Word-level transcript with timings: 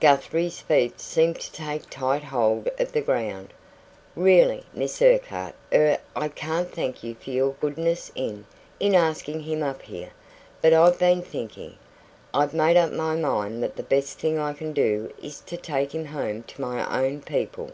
Guthrie's 0.00 0.60
feet 0.60 1.00
seemed 1.00 1.36
to 1.40 1.50
take 1.50 1.88
tight 1.88 2.24
hold 2.24 2.68
of 2.78 2.92
the 2.92 3.00
ground. 3.00 3.54
"Really, 4.14 4.62
Miss 4.74 5.00
Urquhart 5.00 5.54
er 5.72 5.96
I 6.14 6.28
can't 6.28 6.70
thank 6.70 7.02
you 7.02 7.14
for 7.14 7.30
your 7.30 7.52
goodness 7.52 8.12
in 8.14 8.44
in 8.78 8.94
asking 8.94 9.40
him 9.40 9.62
up 9.62 9.80
here 9.80 10.10
but 10.60 10.74
I've 10.74 10.98
been 10.98 11.22
thinking 11.22 11.78
I've 12.34 12.52
made 12.52 12.76
up 12.76 12.92
my 12.92 13.16
mind 13.16 13.62
that 13.62 13.76
the 13.76 13.82
best 13.82 14.18
thing 14.18 14.38
I 14.38 14.52
can 14.52 14.74
do 14.74 15.10
is 15.22 15.40
to 15.40 15.56
take 15.56 15.94
him 15.94 16.04
home 16.04 16.42
to 16.42 16.60
my 16.60 17.02
own 17.02 17.22
people." 17.22 17.70